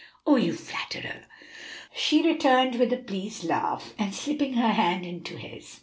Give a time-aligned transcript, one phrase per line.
[0.25, 1.27] "Oh, you flatterer!"
[1.93, 5.79] she returned with a pleased laugh, and slipping her hand into his.